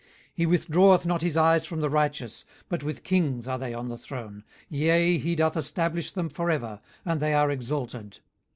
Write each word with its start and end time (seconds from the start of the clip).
18:036:007 0.31 0.31
He 0.33 0.45
withdraweth 0.47 1.05
not 1.05 1.21
his 1.21 1.37
eyes 1.37 1.65
from 1.67 1.79
the 1.81 1.89
righteous: 1.91 2.43
but 2.69 2.81
with 2.81 3.03
kings 3.03 3.47
are 3.47 3.59
they 3.59 3.71
on 3.71 3.87
the 3.89 3.99
throne; 3.99 4.43
yea, 4.67 5.19
he 5.19 5.35
doth 5.35 5.55
establish 5.55 6.11
them 6.11 6.27
for 6.27 6.49
ever, 6.49 6.81
and 7.05 7.19
they 7.19 7.35
are 7.35 7.51
exalted. 7.51 8.17